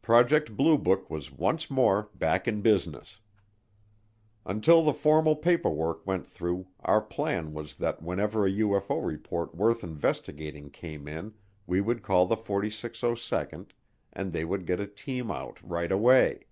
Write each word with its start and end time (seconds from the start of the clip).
Project 0.00 0.56
Blue 0.56 0.78
Book 0.78 1.10
was 1.10 1.30
once 1.30 1.70
more 1.70 2.08
back 2.14 2.48
in 2.48 2.62
business. 2.62 3.20
Until 4.46 4.82
the 4.82 4.94
formal 4.94 5.36
paper 5.36 5.68
work 5.68 6.06
went 6.06 6.26
through, 6.26 6.68
our 6.80 7.02
plan 7.02 7.52
was 7.52 7.74
that 7.74 8.02
whenever 8.02 8.46
a 8.46 8.50
UFO 8.52 9.04
report 9.04 9.54
worth 9.54 9.84
investigating 9.84 10.70
came 10.70 11.06
in 11.06 11.34
we 11.66 11.82
would 11.82 12.02
call 12.02 12.24
the 12.24 12.38
4602nd 12.38 13.72
and 14.14 14.32
they 14.32 14.46
would 14.46 14.64
get 14.64 14.80
a 14.80 14.86
team 14.86 15.30
out 15.30 15.60
right 15.62 15.92
away. 15.92 16.46